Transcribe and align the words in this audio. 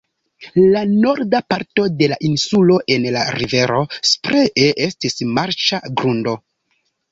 La 0.75 0.79
norda 0.93 1.41
parto 1.53 1.85
de 1.99 2.07
la 2.13 2.17
insulo 2.29 2.79
en 2.97 3.05
la 3.17 3.27
rivero 3.37 3.83
Spree 4.15 4.73
estis 4.89 5.21
marĉa 5.37 5.83
grundo. 6.03 6.39